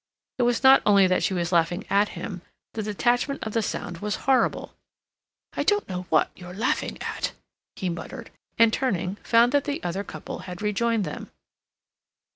It 0.39 0.49
was 0.49 0.63
not 0.63 0.81
only 0.83 1.05
that 1.05 1.21
she 1.21 1.35
was 1.35 1.51
laughing 1.51 1.85
at 1.87 2.09
him; 2.17 2.41
the 2.73 2.81
detachment 2.81 3.43
of 3.43 3.53
the 3.53 3.61
sound 3.61 3.99
was 3.99 4.15
horrible. 4.25 4.73
"I 5.53 5.61
don't 5.61 5.87
know 5.87 6.07
what 6.09 6.31
you're 6.35 6.55
laughing 6.55 6.97
at," 7.03 7.33
he 7.75 7.87
muttered, 7.87 8.31
and, 8.57 8.73
turning, 8.73 9.17
found 9.21 9.51
that 9.51 9.65
the 9.65 9.83
other 9.83 10.03
couple 10.03 10.39
had 10.49 10.59
rejoined 10.59 11.03
them. 11.05 11.29